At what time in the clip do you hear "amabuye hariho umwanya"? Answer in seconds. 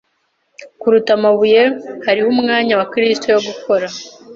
1.17-2.73